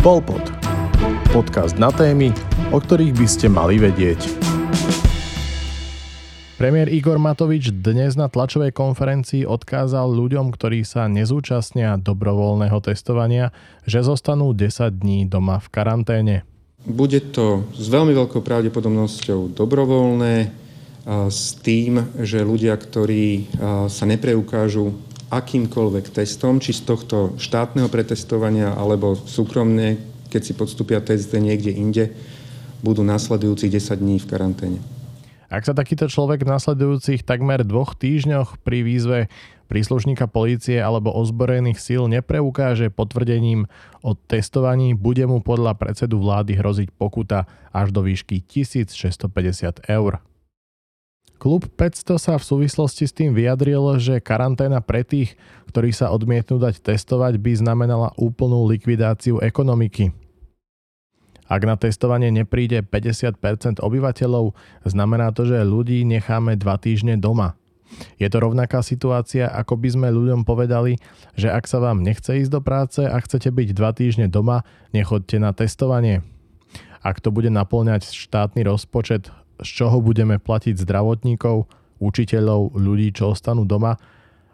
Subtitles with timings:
[0.00, 0.40] Polpod.
[1.28, 2.32] Podcast na témy,
[2.72, 4.32] o ktorých by ste mali vedieť.
[6.56, 13.52] Premiér Igor Matovič dnes na tlačovej konferencii odkázal ľuďom, ktorí sa nezúčastnia dobrovoľného testovania,
[13.84, 16.48] že zostanú 10 dní doma v karanténe.
[16.80, 20.48] Bude to s veľmi veľkou pravdepodobnosťou dobrovoľné
[21.28, 23.52] s tým, že ľudia, ktorí
[23.92, 24.96] sa nepreukážu
[25.30, 29.96] akýmkoľvek testom, či z tohto štátneho pretestovania alebo súkromne,
[30.28, 32.10] keď si podstúpia test niekde inde,
[32.82, 34.80] budú nasledujúcich 10 dní v karanténe.
[35.50, 39.18] Ak sa takýto človek v nasledujúcich takmer dvoch týždňoch pri výzve
[39.66, 43.66] príslušníka polície alebo ozbrojených síl nepreukáže potvrdením
[44.02, 50.22] o testovaní, bude mu podľa predsedu vlády hroziť pokuta až do výšky 1650 eur.
[51.40, 55.40] Klub 500 sa v súvislosti s tým vyjadril, že karanténa pre tých,
[55.72, 60.12] ktorí sa odmietnú dať testovať, by znamenala úplnú likvidáciu ekonomiky.
[61.48, 64.52] Ak na testovanie nepríde 50% obyvateľov,
[64.84, 67.56] znamená to, že ľudí necháme 2 týždne doma.
[68.20, 71.00] Je to rovnaká situácia, ako by sme ľuďom povedali,
[71.40, 75.40] že ak sa vám nechce ísť do práce a chcete byť 2 týždne doma, nechoďte
[75.40, 76.20] na testovanie.
[77.00, 81.68] Ak to bude naplňať štátny rozpočet z čoho budeme platiť zdravotníkov,
[82.00, 84.00] učiteľov, ľudí, čo ostanú doma,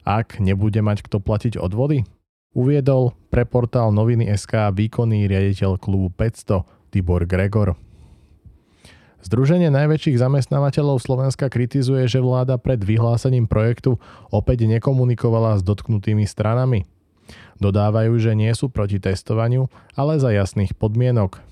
[0.07, 2.07] ak nebude mať kto platiť odvody?
[2.57, 7.77] Uviedol pre portál noviny SK výkonný riaditeľ klubu 500 Tibor Gregor.
[9.27, 13.99] Združenie najväčších zamestnávateľov Slovenska kritizuje, že vláda pred vyhlásením projektu
[14.31, 16.87] opäť nekomunikovala s dotknutými stranami.
[17.59, 19.67] Dodávajú, že nie sú proti testovaniu,
[19.99, 21.43] ale za jasných podmienok.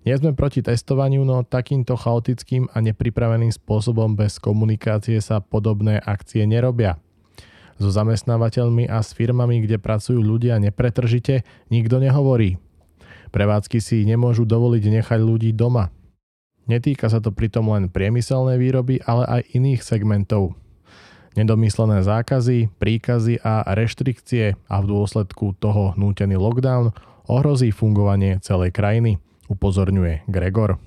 [0.00, 6.48] Nie sme proti testovaniu, no takýmto chaotickým a nepripraveným spôsobom bez komunikácie sa podobné akcie
[6.48, 6.96] nerobia.
[7.76, 12.56] So zamestnávateľmi a s firmami, kde pracujú ľudia nepretržite, nikto nehovorí.
[13.28, 15.92] Prevádzky si nemôžu dovoliť nechať ľudí doma.
[16.64, 20.56] Netýka sa to pritom len priemyselnej výroby, ale aj iných segmentov.
[21.36, 26.96] Nedomyslené zákazy, príkazy a reštrikcie a v dôsledku toho nútený lockdown
[27.28, 30.78] ohrozí fungovanie celej krajiny upozorňuje Gregor.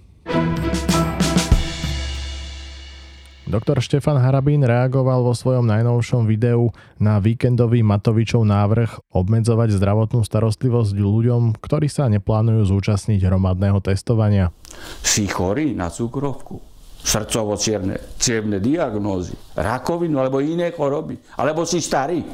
[3.43, 10.95] Doktor Štefan Harabín reagoval vo svojom najnovšom videu na víkendový Matovičov návrh obmedzovať zdravotnú starostlivosť
[10.97, 14.49] ľuďom, ktorí sa neplánujú zúčastniť hromadného testovania.
[15.05, 16.57] Si chorý na cukrovku,
[17.03, 22.25] srdcovo cievne diagnózy, rakovinu alebo iné choroby, alebo si starý,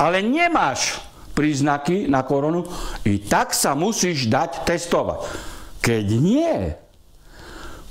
[0.00, 0.98] ale nemáš
[1.38, 2.66] príznaky na koronu,
[3.02, 5.26] i tak sa musíš dať testovať.
[5.82, 6.78] Keď nie,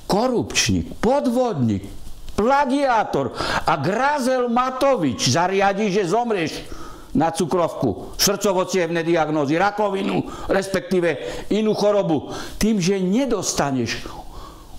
[0.08, 1.84] korupčník, podvodník,
[2.32, 3.36] plagiátor
[3.68, 6.64] a Grazel Matovič zariadi, že zomrieš
[7.12, 8.64] na cukrovku, srdcovo
[9.04, 11.20] diagnózy, rakovinu, respektíve
[11.52, 14.08] inú chorobu, tým, že nedostaneš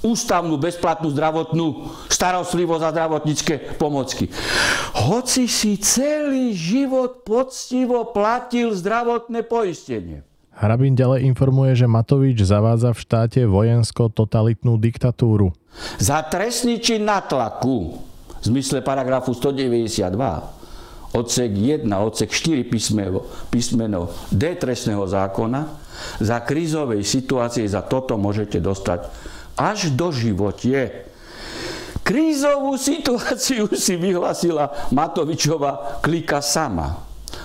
[0.04, 4.28] ústavnú bezplatnú zdravotnú starostlivosť a zdravotnícke pomocky.
[5.08, 10.28] Hoci si celý život poctivo platil zdravotné poistenie.
[10.54, 15.50] Hrabin ďalej informuje, že Matovič zavádza v štáte vojensko-totalitnú diktatúru.
[15.98, 17.98] Za trestný čin natlaku
[18.38, 20.04] v zmysle paragrafu 192
[21.14, 23.22] odsek 1, odsek 4 písmeno,
[23.54, 25.62] písmeno D trestného zákona
[26.20, 29.10] za krízovej situácie za toto môžete dostať
[29.58, 31.06] až do životie.
[32.04, 37.00] Krízovú situáciu si vyhlasila Matovičová klika sama.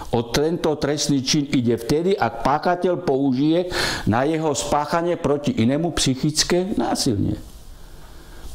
[0.08, 3.68] O tento trestný čin ide vtedy, ak páchateľ použije
[4.08, 7.36] na jeho spáchanie proti inému psychické násilne.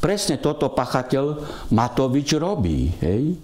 [0.02, 2.92] Presne toto pachateľ Matovič robí.
[3.00, 3.38] Hej?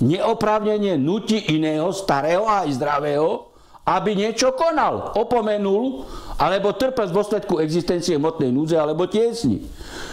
[0.00, 3.49] Neoprávnenie nutí iného, starého a aj zdravého,
[3.84, 6.04] aby niečo konal, opomenul,
[6.40, 9.64] alebo trpel z dôsledku existencie hmotnej núdze alebo tiesni.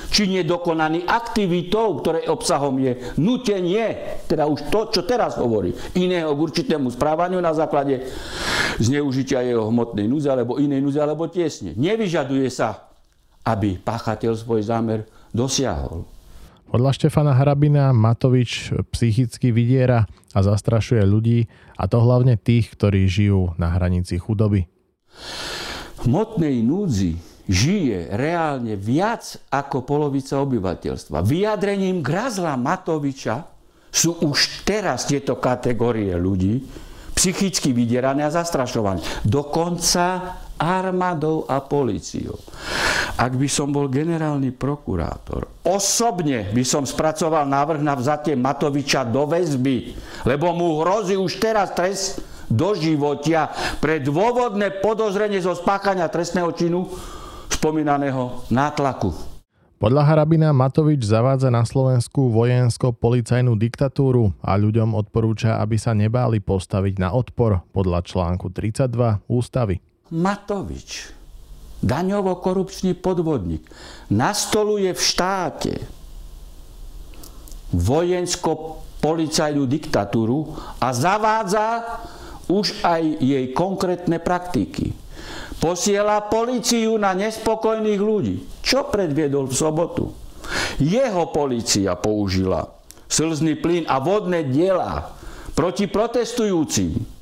[0.07, 6.43] Či nedokonaný aktivitou, ktoré obsahom je nutenie, teda už to, čo teraz hovorí, iného k
[6.47, 8.07] určitému správaniu na základe
[8.79, 11.75] zneužitia jeho hmotnej núdze alebo inej núdze alebo tiesne.
[11.75, 12.87] Nevyžaduje sa,
[13.43, 15.03] aby páchateľ svoj zámer
[15.35, 16.16] dosiahol.
[16.67, 20.03] Podľa Štefana Hrabina Matovič psychicky vydiera
[20.35, 21.47] a zastrašuje ľudí,
[21.79, 24.67] a to hlavne tých, ktorí žijú na hranici chudoby.
[25.97, 27.15] V hmotnej núdzi
[27.47, 31.23] žije reálne viac ako polovica obyvateľstva.
[31.23, 33.47] Vyjadrením Grazla Matoviča
[33.87, 36.67] sú už teraz tieto kategórie ľudí
[37.15, 39.01] psychicky vydierané a zastrašované.
[39.25, 42.37] Dokonca armádou a policiou.
[43.17, 49.25] Ak by som bol generálny prokurátor, osobne by som spracoval návrh na vzatie Matoviča do
[49.25, 53.49] väzby, lebo mu hrozí už teraz trest do životia
[53.81, 56.85] pre dôvodné podozrenie zo spáchania trestného činu
[57.49, 59.09] spomínaného nátlaku.
[59.81, 67.01] Podľa Harabina Matovič zavádza na Slovensku vojensko-policajnú diktatúru a ľuďom odporúča, aby sa nebáli postaviť
[67.01, 69.81] na odpor podľa článku 32 ústavy.
[70.13, 71.16] Matovič,
[71.83, 73.65] daňovo-korupčný podvodník,
[74.09, 75.73] nastoluje v štáte
[77.75, 81.83] vojensko-policajnú diktatúru a zavádza
[82.47, 84.95] už aj jej konkrétne praktiky
[85.57, 88.35] posiela policiu na nespokojných ľudí.
[88.61, 90.05] Čo predviedol v sobotu?
[90.77, 92.69] Jeho policia použila
[93.09, 95.11] slzný plyn a vodné diela
[95.57, 97.16] proti protestujúcim.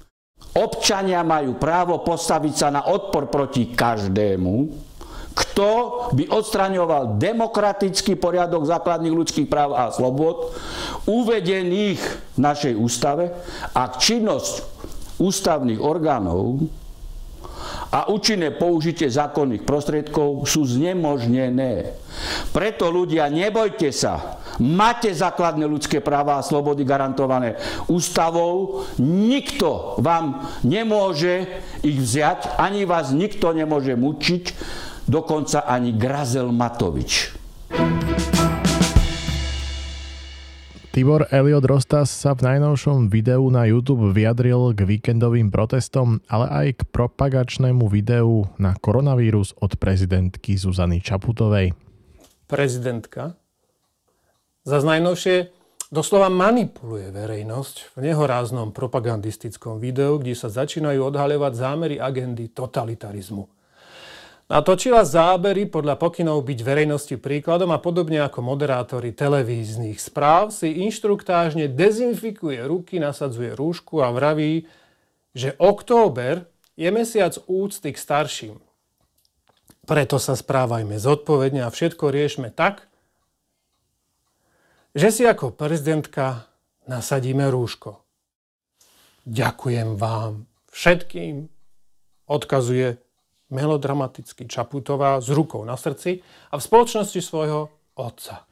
[0.56, 4.54] Občania majú právo postaviť sa na odpor proti každému,
[5.36, 5.72] kto
[6.16, 10.56] by odstraňoval demokratický poriadok základných ľudských práv a slobod
[11.12, 13.36] uvedených v našej ústave
[13.76, 14.64] a činnosť
[15.20, 16.64] ústavných orgánov
[17.92, 22.00] a účinné použitie zákonných prostriedkov sú znemožnené.
[22.56, 27.60] Preto ľudia, nebojte sa, máte základné ľudské práva a slobody garantované
[27.90, 31.48] ústavou, nikto vám nemôže
[31.84, 34.44] ich vziať, ani vás nikto nemôže mučiť,
[35.06, 37.36] dokonca ani Grazel Matovič.
[40.96, 46.68] Tibor Eliot Rostas sa v najnovšom videu na YouTube vyjadril k víkendovým protestom, ale aj
[46.80, 51.76] k propagačnému videu na koronavírus od prezidentky Zuzany Čaputovej.
[52.48, 53.36] Prezidentka
[54.66, 55.54] za najnovšie
[55.94, 63.46] doslova manipuluje verejnosť v nehoráznom propagandistickom videu, kde sa začínajú odhaľovať zámery agendy totalitarizmu.
[64.46, 71.66] Natočila zábery podľa pokynov byť verejnosti príkladom a podobne ako moderátori televíznych správ si inštruktážne
[71.66, 74.70] dezinfikuje ruky, nasadzuje rúšku a vraví,
[75.34, 76.46] že október
[76.78, 78.56] je mesiac úcty k starším.
[79.90, 82.86] Preto sa správajme zodpovedne a všetko riešme tak,
[84.96, 86.48] že si ako prezidentka
[86.88, 88.00] nasadíme rúško.
[89.28, 91.52] Ďakujem vám všetkým,
[92.32, 92.98] odkazuje
[93.52, 97.70] melodramaticky Čaputová s rukou na srdci a v spoločnosti svojho
[98.00, 98.48] otca.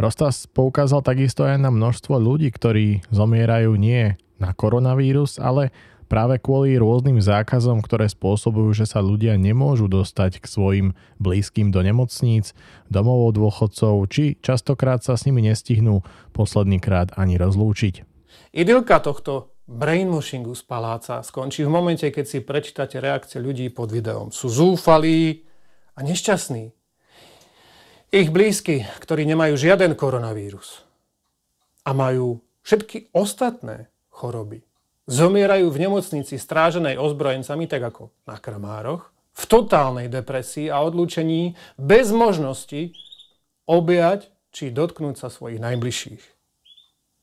[0.00, 5.74] Rostas poukázal takisto aj na množstvo ľudí, ktorí zomierajú nie na koronavírus, ale
[6.10, 10.88] práve kvôli rôznym zákazom, ktoré spôsobujú, že sa ľudia nemôžu dostať k svojim
[11.22, 12.50] blízkym do nemocníc,
[12.90, 16.02] domov dôchodcov, či častokrát sa s nimi nestihnú
[16.34, 18.02] posledný krát ani rozlúčiť.
[18.50, 24.34] Idylka tohto brainwashingu z paláca skončí v momente, keď si prečítate reakcie ľudí pod videom.
[24.34, 25.46] Sú zúfalí
[25.94, 26.74] a nešťastní.
[28.10, 30.82] Ich blízky, ktorí nemajú žiaden koronavírus
[31.86, 34.66] a majú všetky ostatné choroby,
[35.08, 42.10] zomierajú v nemocnici stráženej ozbrojencami, tak ako na Kramároch, v totálnej depresii a odlúčení bez
[42.12, 42.92] možnosti
[43.64, 46.24] objať či dotknúť sa svojich najbližších.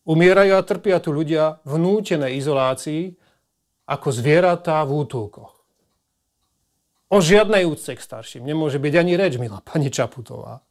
[0.07, 3.19] Umierajú a trpia tu ľudia v nútenej izolácii
[3.91, 5.57] ako zvieratá v útulkoch.
[7.11, 10.63] O žiadnej úcte k starším nemôže byť ani reč, milá pani Čaputová.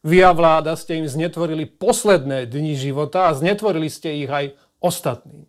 [0.00, 5.44] Vy a vláda ste im znetvorili posledné dni života a znetvorili ste ich aj ostatným.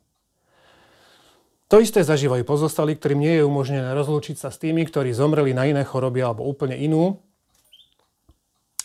[1.72, 5.72] To isté zažívajú pozostali, ktorým nie je umožnené rozlúčiť sa s tými, ktorí zomreli na
[5.72, 7.24] iné choroby alebo úplne inú.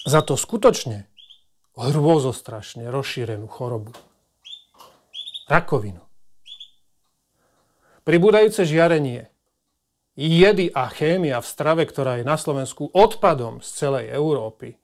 [0.07, 1.11] Za to skutočne
[1.75, 3.91] hrôzostrašne rozšírenú chorobu
[5.51, 5.99] rakovinu.
[8.07, 9.35] Pribúdajúce žiarenie,
[10.15, 14.79] jedy a chémia v strave, ktorá je na Slovensku odpadom z celej Európy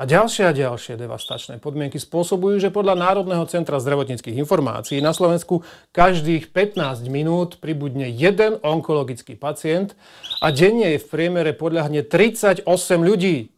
[0.00, 5.60] a ďalšie a ďalšie devastačné podmienky spôsobujú, že podľa Národného centra zdravotníckých informácií na Slovensku
[5.92, 9.92] každých 15 minút pribudne jeden onkologický pacient
[10.40, 12.64] a denne je v priemere podľahne 38
[12.96, 13.52] ľudí.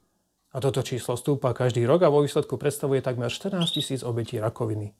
[0.50, 4.90] A toto číslo stúpa každý rok a vo výsledku predstavuje takmer 14 tisíc obetí rakoviny.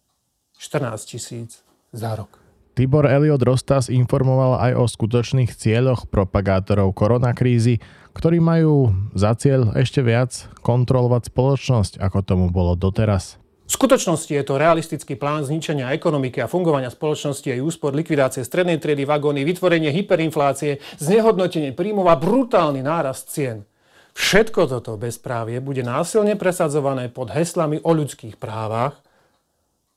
[0.63, 2.42] 14 tisíc za rok.
[2.73, 7.85] Tibor Eliot Rostas informoval aj o skutočných cieľoch propagátorov koronakrízy,
[8.17, 13.37] ktorí majú za cieľ ešte viac kontrolovať spoločnosť, ako tomu bolo doteraz.
[13.69, 18.81] V skutočnosti je to realistický plán zničenia ekonomiky a fungovania spoločnosti aj úspor, likvidácie strednej
[18.81, 23.69] triedy vagóny, vytvorenie hyperinflácie, znehodnotenie príjmov a brutálny nárast cien.
[24.13, 29.01] Všetko toto bezprávie bude násilne presadzované pod heslami o ľudských právach,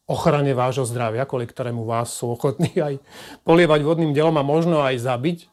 [0.06, 3.02] ochrane vášho zdravia, kvôli ktorému vás sú ochotní aj
[3.44, 5.50] polievať vodným delom a možno aj zabiť.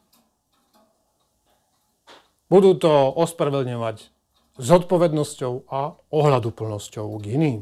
[2.47, 4.13] Budú to ospravedlňovať
[4.61, 7.59] zodpovednosťou a ohľaduplnosťou k iným.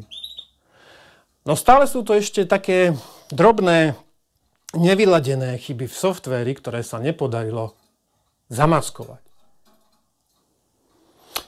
[1.48, 2.94] No stále sú to ešte také
[3.32, 3.96] drobné
[4.76, 7.80] nevyladené chyby v softvéri, ktoré sa nepodarilo
[8.52, 9.31] zamaskovať.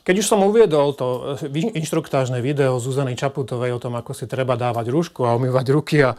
[0.04, 4.60] Keď už som uviedol to eh, inštruktážne video Zuzany Čaputovej o tom, ako si treba
[4.60, 6.18] dávať rúšku a umývať ruky a e,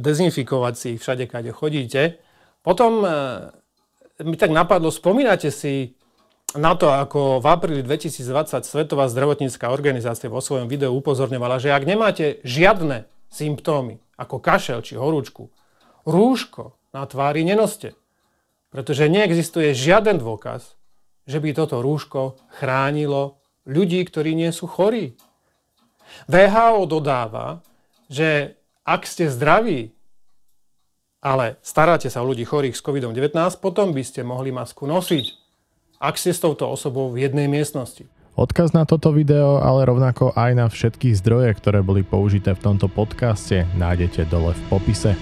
[0.00, 2.02] dezinfikovať si ich všade, kde chodíte,
[2.64, 3.08] potom e,
[4.24, 5.92] mi tak napadlo, spomínate si
[6.56, 11.84] na to, ako v apríli 2020 Svetová zdravotnícká organizácia vo svojom videu upozorňovala, že ak
[11.88, 15.48] nemáte žiadne symptómy, ako kašel či horúčku,
[16.04, 17.96] rúško na tvári nenoste.
[18.68, 20.76] Pretože neexistuje žiaden dôkaz,
[21.26, 25.14] že by toto rúško chránilo ľudí, ktorí nie sú chorí.
[26.26, 27.62] VHO dodáva,
[28.10, 29.94] že ak ste zdraví,
[31.22, 35.26] ale staráte sa o ľudí chorých s COVID-19, potom by ste mohli masku nosiť,
[36.02, 38.10] ak ste s touto osobou v jednej miestnosti.
[38.32, 42.88] Odkaz na toto video, ale rovnako aj na všetky zdroje, ktoré boli použité v tomto
[42.88, 45.12] podcaste, nájdete dole v popise.